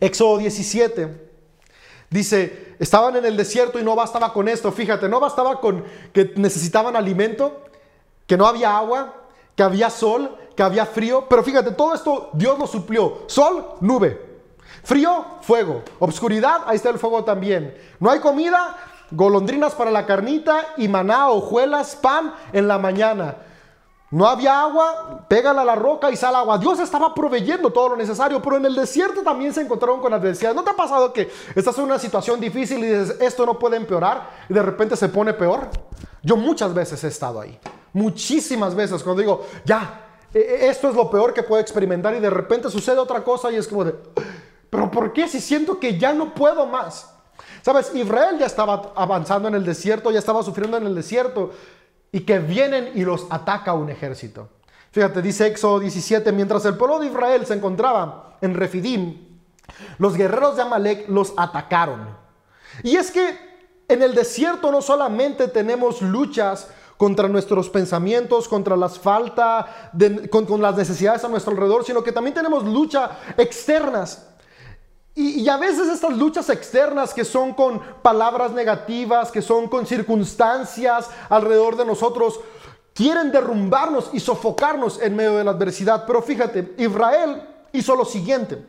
[0.00, 1.27] Éxodo 17
[2.10, 6.32] dice, estaban en el desierto y no bastaba con esto, fíjate, no bastaba con que
[6.36, 7.64] necesitaban alimento,
[8.26, 9.14] que no había agua,
[9.54, 13.22] que había sol, que había frío, pero fíjate, todo esto Dios lo suplió.
[13.26, 14.26] Sol, nube.
[14.84, 15.82] Frío, fuego.
[15.98, 17.76] Obscuridad, ahí está el fuego también.
[18.00, 18.76] No hay comida,
[19.10, 23.36] golondrinas para la carnita y maná, hojuelas, pan en la mañana.
[24.10, 26.56] No había agua, pégala a la roca y sal agua.
[26.56, 30.54] Dios estaba proveyendo todo lo necesario, pero en el desierto también se encontraron con adversidad.
[30.54, 33.76] ¿No te ha pasado que estás en una situación difícil y dices, esto no puede
[33.76, 35.68] empeorar y de repente se pone peor?
[36.22, 37.58] Yo muchas veces he estado ahí,
[37.92, 42.20] muchísimas veces cuando digo, ya, e, e, esto es lo peor que puedo experimentar y
[42.20, 43.94] de repente sucede otra cosa y es como de,
[44.70, 47.14] pero ¿por qué si siento que ya no puedo más?
[47.62, 51.50] Sabes, Israel ya estaba avanzando en el desierto, ya estaba sufriendo en el desierto
[52.12, 54.48] y que vienen y los ataca un ejército.
[54.90, 59.28] Fíjate, dice Éxodo 17, mientras el pueblo de Israel se encontraba en Refidim,
[59.98, 62.16] los guerreros de Amalek los atacaron.
[62.82, 63.36] Y es que
[63.88, 69.66] en el desierto no solamente tenemos luchas contra nuestros pensamientos, contra las faltas,
[70.30, 74.27] con, con, las necesidades a nuestro alrededor, sino que también tenemos luchas externas.
[75.14, 81.08] Y, a veces estas luchas externas que son con palabras negativas, que son con circunstancias
[81.28, 82.38] alrededor de nosotros,
[82.94, 86.04] quieren derrumbarnos y sofocarnos en medio de la adversidad.
[86.06, 87.42] Pero fíjate, Israel
[87.72, 88.64] hizo lo siguiente.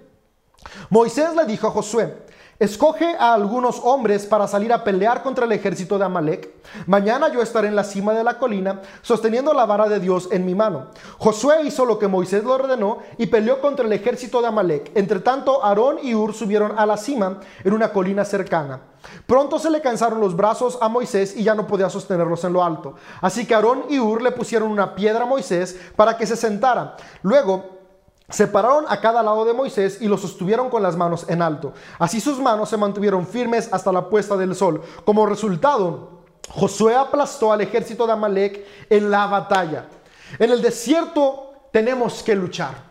[0.90, 2.16] Moisés le dijo a Josué,
[2.60, 6.50] Escoge a algunos hombres para salir a pelear contra el ejército de Amalek.
[6.88, 10.46] Mañana yo estaré en la cima de la colina, sosteniendo la vara de Dios en
[10.46, 10.88] mi mano.
[11.20, 14.92] Josué hizo lo que Moisés le ordenó y peleó contra el ejército de Amalek.
[14.96, 18.82] Entre tanto, Aarón y Ur subieron a la cima en una colina cercana.
[19.26, 22.62] Pronto se le cansaron los brazos a Moisés y ya no podía sostenerlos en lo
[22.62, 22.96] alto.
[23.22, 26.98] Así que Aarón y Ur le pusieron una piedra a Moisés para que se sentara.
[27.22, 27.79] Luego
[28.30, 31.74] Separaron a cada lado de Moisés y lo sostuvieron con las manos en alto.
[31.98, 34.82] Así sus manos se mantuvieron firmes hasta la puesta del sol.
[35.06, 39.88] Como resultado, Josué aplastó al ejército de Amalek en la batalla.
[40.38, 42.89] En el desierto tenemos que luchar.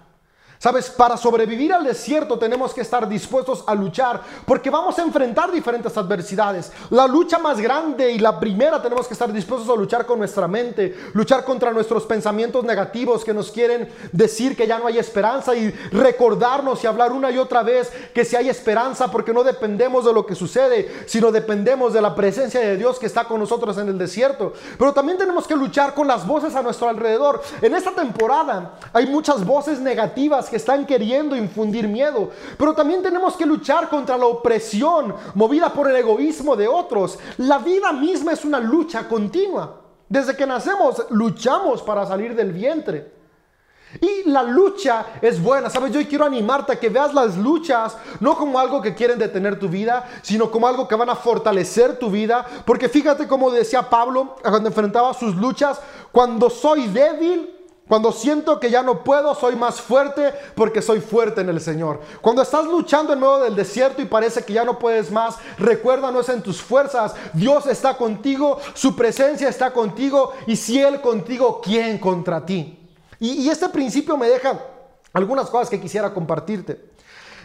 [0.60, 5.52] Sabes, para sobrevivir al desierto tenemos que estar dispuestos a luchar porque vamos a enfrentar
[5.52, 6.72] diferentes adversidades.
[6.90, 10.48] La lucha más grande y la primera tenemos que estar dispuestos a luchar con nuestra
[10.48, 15.54] mente, luchar contra nuestros pensamientos negativos que nos quieren decir que ya no hay esperanza
[15.54, 20.06] y recordarnos y hablar una y otra vez que si hay esperanza porque no dependemos
[20.06, 23.78] de lo que sucede, sino dependemos de la presencia de Dios que está con nosotros
[23.78, 24.54] en el desierto.
[24.76, 27.42] Pero también tenemos que luchar con las voces a nuestro alrededor.
[27.62, 32.30] En esta temporada hay muchas voces negativas que están queriendo infundir miedo.
[32.56, 37.18] Pero también tenemos que luchar contra la opresión movida por el egoísmo de otros.
[37.38, 39.82] La vida misma es una lucha continua.
[40.08, 43.18] Desde que nacemos luchamos para salir del vientre.
[44.00, 45.92] Y la lucha es buena, ¿sabes?
[45.92, 49.68] Yo quiero animarte a que veas las luchas no como algo que quieren detener tu
[49.68, 52.44] vida, sino como algo que van a fortalecer tu vida.
[52.66, 55.80] Porque fíjate como decía Pablo cuando enfrentaba sus luchas,
[56.12, 57.57] cuando soy débil,
[57.88, 62.00] cuando siento que ya no puedo, soy más fuerte porque soy fuerte en el Señor.
[62.20, 66.12] Cuando estás luchando en medio del desierto y parece que ya no puedes más, recuerda,
[66.12, 67.14] no es en tus fuerzas.
[67.32, 72.78] Dios está contigo, su presencia está contigo y si Él contigo, ¿quién contra ti?
[73.20, 74.60] Y, este principio me deja
[75.12, 76.90] algunas cosas que quisiera compartirte.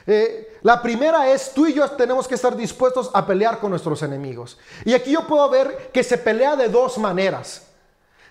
[0.06, 4.04] Eh, la primera es, tú y yo tenemos que estar dispuestos a pelear con nuestros
[4.04, 4.58] enemigos.
[4.84, 7.73] Y aquí yo puedo ver que se pelea de dos maneras.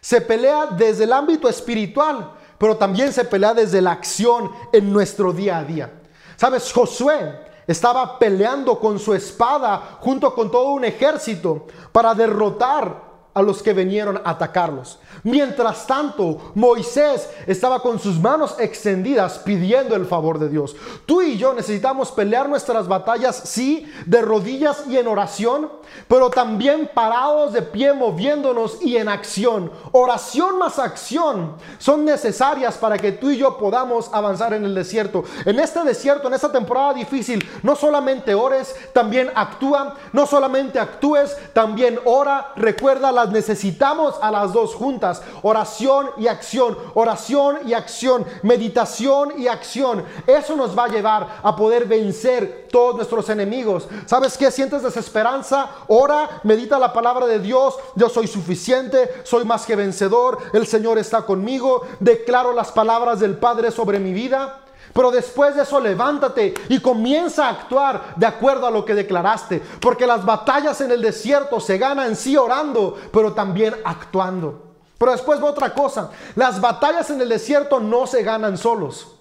[0.03, 5.33] Se pelea desde el ámbito espiritual, pero también se pelea desde la acción en nuestro
[5.33, 5.93] día a día.
[6.37, 6.73] ¿Sabes?
[6.73, 7.39] Josué
[7.69, 13.73] estaba peleando con su espada junto con todo un ejército para derrotar a los que
[13.73, 14.99] vinieron a atacarlos.
[15.23, 20.77] Mientras tanto, Moisés estaba con sus manos extendidas pidiendo el favor de Dios.
[21.07, 25.71] Tú y yo necesitamos pelear nuestras batallas, sí, de rodillas y en oración,
[26.09, 29.71] pero también parados de pie, moviéndonos y en acción.
[29.93, 35.25] Oración más acción son necesarias para que tú y yo podamos avanzar en el desierto.
[35.45, 41.37] En este desierto, en esta temporada difícil, no solamente ores, también actúa, no solamente actúes,
[41.53, 45.23] también ora, recuerda la necesitamos a las dos juntas.
[45.43, 50.05] Oración y acción, oración y acción, meditación y acción.
[50.27, 53.89] Eso nos va a llevar a poder vencer todos nuestros enemigos.
[54.07, 54.51] ¿Sabes qué?
[54.51, 57.75] Sientes desesperanza, ora, medita la palabra de Dios.
[57.95, 60.39] Yo soy suficiente, soy más que vencedor.
[60.53, 61.83] El Señor está conmigo.
[62.01, 64.62] Declaro las palabras del Padre sobre mi vida.
[64.93, 69.61] Pero después de eso levántate y comienza a actuar de acuerdo a lo que declaraste.
[69.81, 74.75] Porque las batallas en el desierto se ganan sí orando, pero también actuando.
[74.99, 76.11] Pero después va otra cosa.
[76.37, 79.17] Las batallas en el desierto no se ganan solos.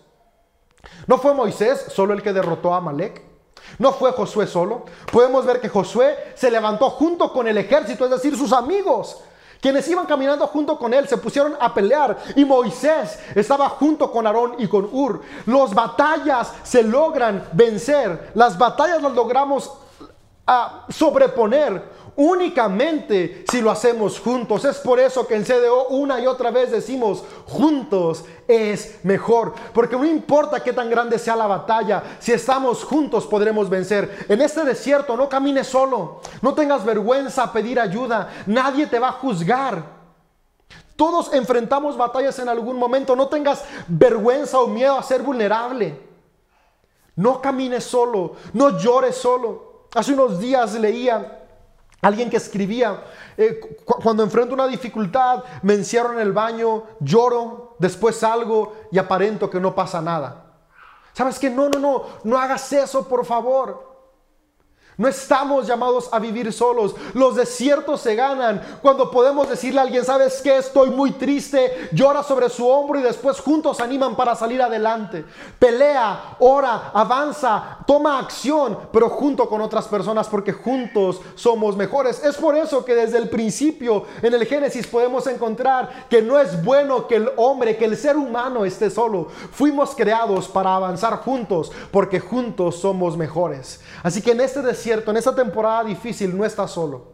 [1.08, 3.22] ¿No fue Moisés solo el que derrotó a Amalek?
[3.80, 4.86] ¿No fue Josué solo?
[5.12, 9.22] Podemos ver que Josué se levantó junto con el ejército, es decir, sus amigos.
[9.62, 14.26] Quienes iban caminando junto con él se pusieron a pelear y Moisés estaba junto con
[14.26, 15.22] Aarón y con Ur.
[15.46, 19.72] Las batallas se logran vencer, las batallas las logramos
[20.46, 24.66] a sobreponer únicamente si lo hacemos juntos.
[24.66, 29.54] Es por eso que en CDO una y otra vez decimos, juntos es mejor.
[29.74, 34.26] Porque no importa qué tan grande sea la batalla, si estamos juntos podremos vencer.
[34.30, 39.10] En este desierto no camines solo, no tengas vergüenza a pedir ayuda, nadie te va
[39.10, 40.02] a juzgar.
[40.96, 46.12] Todos enfrentamos batallas en algún momento, no tengas vergüenza o miedo a ser vulnerable.
[47.16, 49.71] No camines solo, no llores solo.
[49.94, 51.40] Hace unos días leía
[52.02, 53.04] alguien que escribía,
[53.38, 59.50] eh, cuando enfrento una dificultad, me encierro en el baño, lloro, después salgo y aparento
[59.50, 60.46] que no pasa nada.
[61.14, 61.50] ¿Sabes qué?
[61.50, 63.91] No, no, no, no hagas eso, por favor.
[65.02, 66.94] No estamos llamados a vivir solos.
[67.16, 70.58] Los desiertos se ganan cuando podemos decirle a alguien, ¿sabes qué?
[70.58, 71.90] Estoy muy triste.
[71.92, 75.26] Llora sobre su hombro y después juntos animan para salir adelante.
[75.58, 82.24] Pelea, ora, avanza, toma acción, pero junto con otras personas porque juntos somos mejores.
[82.24, 86.64] Es por eso que desde el principio en el Génesis podemos encontrar que no es
[86.64, 89.30] bueno que el hombre, que el ser humano esté solo.
[89.52, 93.82] Fuimos creados para avanzar juntos porque juntos somos mejores.
[94.04, 97.14] Así que en este desierto en esta temporada difícil no estás solo.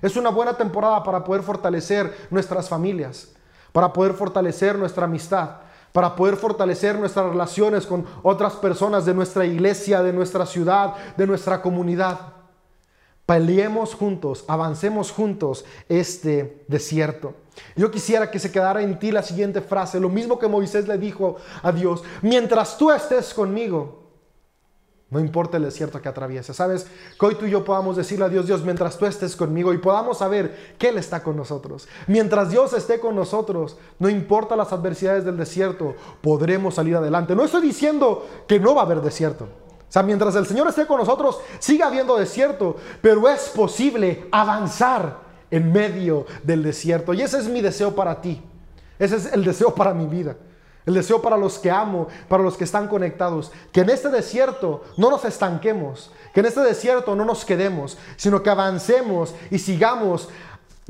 [0.00, 3.32] Es una buena temporada para poder fortalecer nuestras familias,
[3.72, 5.50] para poder fortalecer nuestra amistad,
[5.92, 11.26] para poder fortalecer nuestras relaciones con otras personas de nuestra iglesia, de nuestra ciudad, de
[11.26, 12.18] nuestra comunidad.
[13.26, 17.34] Peleemos juntos, avancemos juntos este desierto.
[17.76, 20.98] Yo quisiera que se quedara en ti la siguiente frase, lo mismo que Moisés le
[20.98, 24.03] dijo a Dios, mientras tú estés conmigo,
[25.14, 26.52] no importa el desierto que atraviesa.
[26.52, 29.72] Sabes que hoy tú y yo podamos decirle a Dios, Dios, mientras tú estés conmigo
[29.72, 31.86] y podamos saber que Él está con nosotros.
[32.08, 37.36] Mientras Dios esté con nosotros, no importa las adversidades del desierto, podremos salir adelante.
[37.36, 39.44] No estoy diciendo que no va a haber desierto.
[39.44, 45.20] O sea, mientras el Señor esté con nosotros, siga habiendo desierto, pero es posible avanzar
[45.48, 47.14] en medio del desierto.
[47.14, 48.42] Y ese es mi deseo para ti.
[48.98, 50.36] Ese es el deseo para mi vida.
[50.86, 54.84] El deseo para los que amo, para los que están conectados, que en este desierto
[54.96, 60.28] no nos estanquemos, que en este desierto no nos quedemos, sino que avancemos y sigamos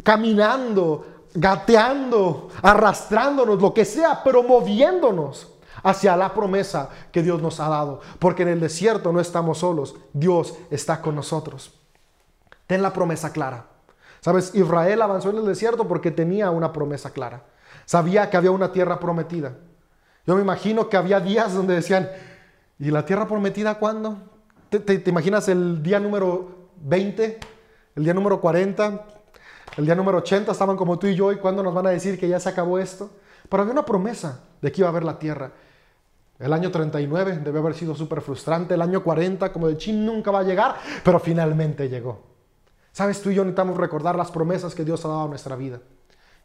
[0.03, 5.49] caminando, gateando, arrastrándonos, lo que sea, pero moviéndonos
[5.85, 8.01] hacia la promesa que Dios nos ha dado.
[8.19, 11.73] Porque en el desierto no estamos solos, Dios está con nosotros.
[12.67, 13.67] Ten la promesa clara.
[14.21, 17.45] Sabes, Israel avanzó en el desierto porque tenía una promesa clara.
[17.85, 19.55] Sabía que había una tierra prometida.
[20.27, 22.09] Yo me imagino que había días donde decían,
[22.79, 24.17] ¿y la tierra prometida cuándo?
[24.71, 27.39] ¿Te, imaginas el día número 20,
[27.97, 29.07] el día número 40,
[29.77, 30.51] el día número 80?
[30.51, 32.79] Estaban como tú y yo, ¿y cuándo nos van a decir que ya se acabó
[32.79, 33.11] esto?
[33.51, 35.53] Pero había una promesa de que iba a haber la tierra.
[36.39, 40.31] El año 39 debe haber sido súper frustrante, el año 40 como de chin nunca
[40.31, 42.23] va a llegar, pero finalmente llegó.
[42.93, 45.81] Sabes, tú y yo necesitamos recordar las promesas que Dios ha dado a nuestra vida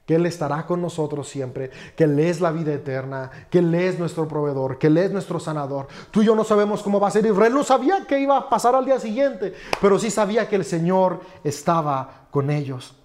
[0.09, 3.99] que Él estará con nosotros siempre, que Él es la vida eterna, que Él es
[3.99, 5.87] nuestro proveedor, que Él es nuestro sanador.
[6.09, 8.49] Tú y yo no sabemos cómo va a ser Israel, no sabía que iba a
[8.49, 12.95] pasar al día siguiente, pero sí sabía que el Señor estaba con ellos.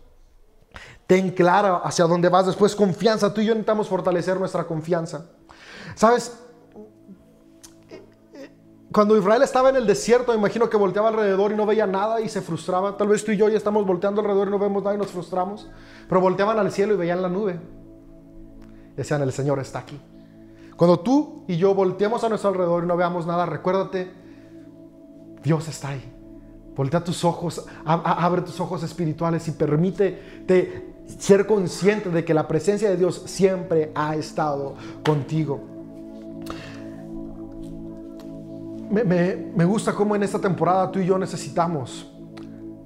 [1.06, 3.34] Ten clara hacia dónde vas después, confianza.
[3.34, 5.26] Tú y yo necesitamos fortalecer nuestra confianza.
[5.96, 6.32] ¿Sabes?
[8.94, 12.20] Cuando Israel estaba en el desierto, me imagino que volteaba alrededor y no veía nada
[12.20, 12.96] y se frustraba.
[12.96, 15.10] Tal vez tú y yo ya estamos volteando alrededor y no vemos nada y nos
[15.10, 15.68] frustramos.
[16.08, 17.58] Pero volteaban al cielo y veían la nube.
[18.96, 20.00] Decían, el Señor está aquí.
[20.76, 24.12] Cuando tú y yo volteamos a nuestro alrededor y no veamos nada, recuérdate,
[25.42, 26.12] Dios está ahí.
[26.76, 32.90] Voltea tus ojos, abre tus ojos espirituales y permítete ser consciente de que la presencia
[32.90, 35.73] de Dios siempre ha estado contigo.
[39.02, 42.10] Me, gusta cómo en esta temporada tú y yo necesitamos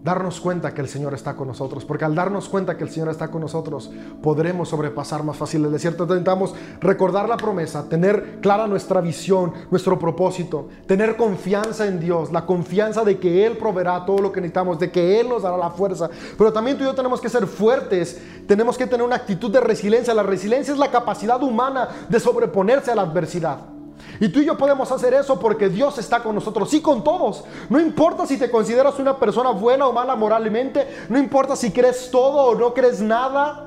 [0.03, 3.11] darnos cuenta que el Señor está con nosotros, porque al darnos cuenta que el Señor
[3.11, 3.91] está con nosotros,
[4.23, 6.05] podremos sobrepasar más fácil el desierto.
[6.05, 12.47] Intentamos recordar la promesa, tener clara nuestra visión, nuestro propósito, tener confianza en Dios, la
[12.47, 15.71] confianza de que Él proveerá todo lo que necesitamos, de que Él nos dará la
[15.71, 16.09] fuerza.
[16.39, 19.61] Pero también tú y yo tenemos que ser fuertes, tenemos que tener una actitud de
[19.61, 20.15] resiliencia.
[20.15, 23.78] La resiliencia es la capacidad humana de sobreponerse a la adversidad.
[24.21, 27.45] Y tú y yo podemos hacer eso porque Dios está con nosotros, sí con todos.
[27.69, 32.11] No importa si te consideras una persona buena o mala moralmente, no importa si crees
[32.11, 33.65] todo o no crees nada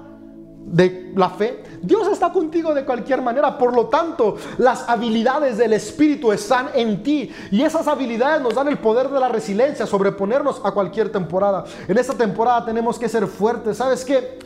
[0.64, 3.58] de la fe, Dios está contigo de cualquier manera.
[3.58, 7.32] Por lo tanto, las habilidades del Espíritu están en ti.
[7.52, 11.66] Y esas habilidades nos dan el poder de la resiliencia, sobreponernos a cualquier temporada.
[11.88, 13.78] En esta temporada tenemos que ser fuertes.
[13.78, 14.40] ¿Sabes qué?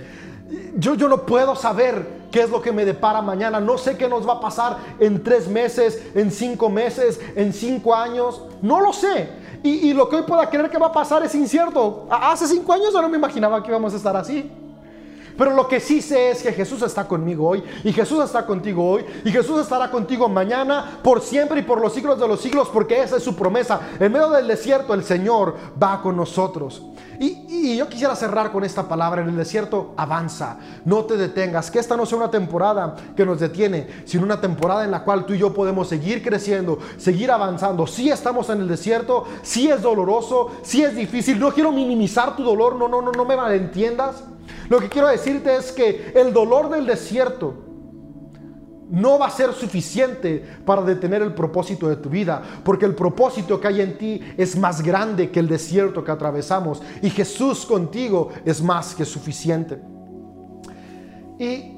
[0.77, 3.59] Yo, yo no puedo saber qué es lo que me depara mañana.
[3.59, 7.95] No sé qué nos va a pasar en tres meses, en cinco meses, en cinco
[7.95, 8.41] años.
[8.61, 9.29] No lo sé.
[9.63, 12.07] Y, y lo que hoy pueda creer que va a pasar es incierto.
[12.09, 14.51] Hace cinco años yo no me imaginaba que íbamos a estar así.
[15.37, 18.89] Pero lo que sí sé es que Jesús está conmigo hoy y Jesús está contigo
[18.89, 22.69] hoy y Jesús estará contigo mañana por siempre y por los siglos de los siglos
[22.71, 23.81] porque esa es su promesa.
[23.99, 26.81] En medio del desierto el Señor va con nosotros.
[27.19, 31.79] Y, yo quisiera cerrar con esta palabra, en el desierto avanza, no te detengas, que
[31.79, 35.33] esta no sea una temporada que nos detiene, sino una temporada en la cual tú
[35.33, 37.87] y yo podemos seguir creciendo, seguir avanzando.
[37.87, 42.43] Si estamos en el desierto, si es doloroso, si es difícil, no quiero minimizar tu
[42.43, 44.23] dolor, no, no, no, no me malentiendas.
[44.69, 47.64] Lo que quiero decirte es que el dolor del desierto
[48.89, 53.59] no va a ser suficiente para detener el propósito de tu vida, porque el propósito
[53.59, 58.29] que hay en ti es más grande que el desierto que atravesamos y Jesús contigo
[58.43, 59.81] es más que suficiente.
[61.39, 61.73] Y,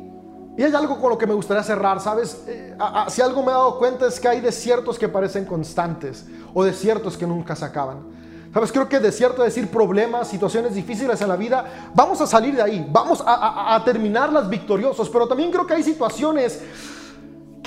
[0.60, 2.44] hay algo con lo que me gustaría cerrar, ¿sabes?
[2.48, 2.76] Eh,
[3.10, 7.16] si algo me he dado cuenta es que hay desiertos que parecen constantes o desiertos
[7.16, 8.18] que nunca se acaban.
[8.52, 12.56] Sabes, creo que de cierto decir problemas, situaciones difíciles en la vida, vamos a salir
[12.56, 16.60] de ahí, vamos a terminarlas victoriosos, pero también creo que hay situaciones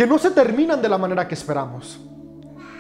[0.01, 2.01] que no se terminan de la manera que esperamos.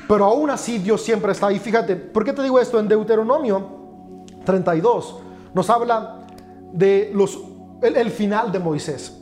[0.08, 1.58] Pero aún así Dios siempre está ahí.
[1.58, 2.80] Fíjate, ¿por qué te digo esto?
[2.80, 5.18] En Deuteronomio 32
[5.52, 6.24] nos habla
[6.72, 7.38] de los,
[7.82, 9.18] el, el final de Moisés.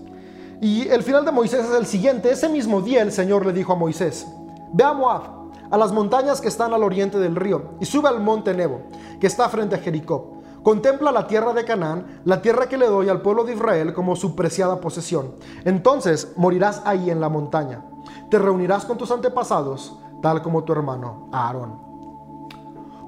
[0.61, 2.30] Y el final de Moisés es el siguiente.
[2.30, 4.24] Ese mismo día el Señor le dijo a Moisés,
[4.72, 5.22] ve a Moab
[5.68, 8.82] a las montañas que están al oriente del río, y sube al monte Nebo,
[9.20, 10.38] que está frente a Jericó.
[10.63, 14.17] Contempla la tierra de Canaán, la tierra que le doy al pueblo de Israel como
[14.17, 15.35] su preciada posesión.
[15.65, 17.85] Entonces morirás ahí en la montaña.
[18.31, 21.81] Te reunirás con tus antepasados, tal como tu hermano Aarón.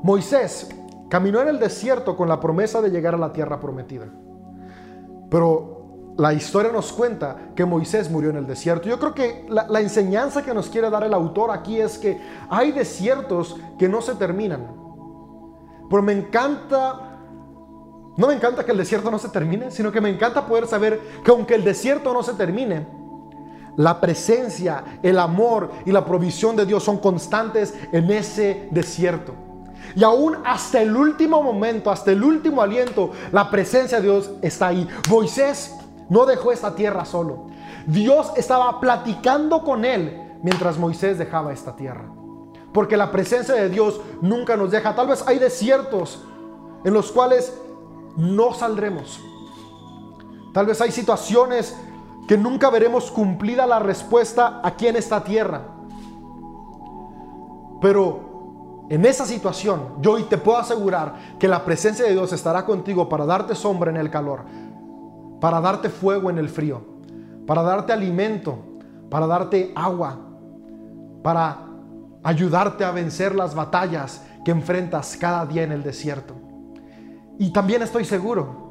[0.02, 0.68] Moisés
[1.08, 4.06] caminó en el desierto con la promesa de llegar a la tierra prometida.
[5.28, 5.80] Pero
[6.16, 8.88] la historia nos cuenta que Moisés murió en el desierto.
[8.88, 12.72] Yo creo que la, enseñanza que nos quiere dar el autor aquí es que hay
[12.72, 14.66] desiertos que no se terminan.
[15.88, 17.09] Pero me encanta,
[18.16, 21.00] no me encanta que el desierto no se termine, sino que me encanta poder saber
[21.24, 22.86] que aunque el desierto no se termine,
[23.76, 29.34] la presencia, el amor y la provisión de Dios son constantes en ese desierto.
[29.94, 34.68] Y aún hasta el último momento, hasta el último aliento, la presencia de Dios está
[34.68, 34.86] ahí.
[35.08, 35.76] Moisés
[36.08, 37.46] no dejó esta tierra solo.
[37.86, 42.04] Dios estaba platicando con él mientras Moisés dejaba esta tierra.
[42.72, 44.94] Porque la presencia de Dios nunca nos deja.
[44.94, 46.22] Tal vez hay desiertos
[46.84, 47.52] en los cuales
[48.20, 49.20] no saldremos.
[50.52, 51.76] Tal vez hay situaciones
[52.28, 55.62] que nunca veremos cumplida la respuesta aquí en esta tierra.
[57.80, 62.66] Pero en esa situación, yo hoy te puedo asegurar que la presencia de Dios estará
[62.66, 64.44] contigo para darte sombra en el calor,
[65.40, 66.82] para darte fuego en el frío,
[67.46, 68.58] para darte alimento,
[69.08, 70.18] para darte agua,
[71.22, 71.66] para
[72.22, 76.49] ayudarte a vencer las batallas que enfrentas cada día en el desierto.
[77.40, 78.68] Y también estoy seguro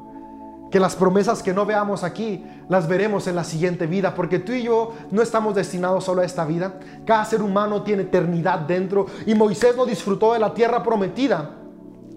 [0.70, 4.52] que las promesas que no veamos aquí las veremos en la siguiente vida, porque tú
[4.52, 6.80] y yo no estamos destinados solo a esta vida.
[7.04, 11.56] Cada ser humano tiene eternidad dentro y Moisés no disfrutó de la tierra prometida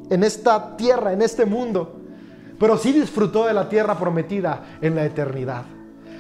[0.10, 2.04] en esta tierra, en este mundo
[2.64, 5.66] pero sí disfrutó de la tierra prometida en la eternidad.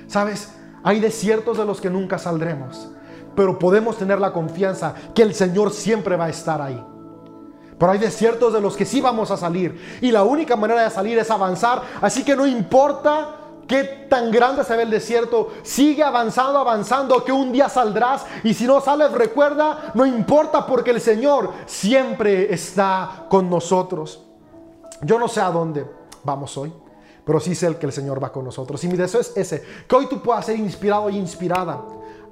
[0.07, 0.53] ¿Sabes?
[0.83, 2.91] Hay desiertos de los que nunca saldremos,
[3.33, 6.83] pero podemos tener la confianza que el Señor siempre va a estar ahí.
[7.83, 10.89] Pero hay desiertos de los que sí vamos a salir y la única manera de
[10.89, 13.35] salir es avanzar, así que no importa
[13.67, 18.53] qué tan grande se ve el desierto, sigue avanzando, avanzando, que un día saldrás y
[18.53, 24.23] si no sales recuerda, no importa porque el Señor siempre está con nosotros.
[25.01, 25.85] Yo no sé a dónde
[26.23, 26.71] vamos hoy,
[27.25, 28.81] pero sí sé el que el Señor va con nosotros.
[28.85, 31.81] Y mi deseo es ese, que hoy tú puedas ser inspirado y inspirada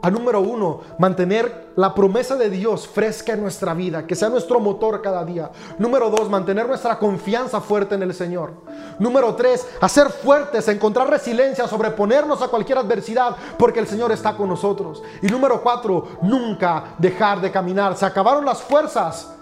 [0.02, 4.60] a número uno, mantener la promesa de Dios fresca en nuestra vida, que sea nuestro
[4.60, 5.52] motor cada día.
[5.78, 8.54] Número dos, mantener nuestra confianza fuerte en el Señor.
[9.00, 14.50] Número tres, hacer fuertes, encontrar resiliencia, sobreponernos a cualquier adversidad, porque el Señor está con
[14.50, 15.02] nosotros.
[15.22, 17.96] Y número cuatro, nunca dejar de caminar.
[17.96, 19.36] Se acabaron las fuerzas.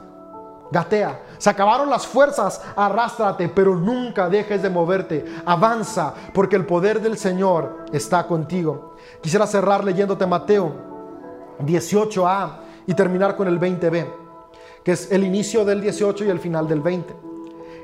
[0.72, 5.26] Gatea, se acabaron las fuerzas, arrástrate, pero nunca dejes de moverte.
[5.46, 8.96] Avanza, porque el poder del Señor está contigo.
[9.22, 10.72] Quisiera cerrar leyéndote Mateo
[11.60, 14.08] 18a y terminar con el 20b,
[14.84, 17.16] que es el inicio del 18 y el final del 20.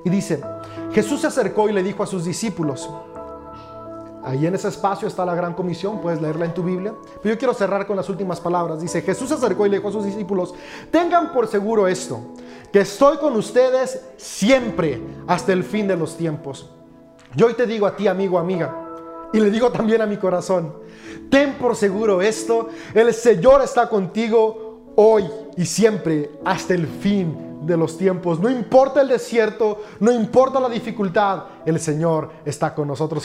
[0.06, 0.44] Y dice,
[0.92, 2.90] Jesús se acercó y le dijo a sus discípulos,
[4.26, 6.95] Ahí en ese espacio está la gran comisión, puedes leerla en tu Biblia.
[7.21, 8.82] Pero yo quiero cerrar con las últimas palabras.
[8.82, 10.55] Dice, Jesús se acercó y le dijo a sus discípulos,
[10.89, 12.19] tengan por seguro esto,
[12.73, 16.71] que estoy con ustedes siempre hasta el fin de los tiempos.
[17.36, 20.73] Yo hoy te digo a ti, amigo, amiga, y le digo también a mi corazón,
[21.30, 27.78] ten por seguro esto, el Señor está contigo hoy y siempre hasta el fin de
[27.78, 28.39] los tiempos.
[28.39, 33.23] No importa el desierto, no importa la dificultad, el Señor está con nosotros.